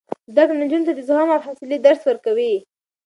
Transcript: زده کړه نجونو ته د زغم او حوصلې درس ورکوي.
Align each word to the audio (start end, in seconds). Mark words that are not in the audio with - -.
زده 0.33 0.43
کړه 0.47 0.57
نجونو 0.61 0.87
ته 0.87 0.93
د 0.95 0.99
زغم 1.07 1.29
او 1.33 1.43
حوصلې 1.45 1.77
درس 1.85 2.01
ورکوي. 2.05 2.53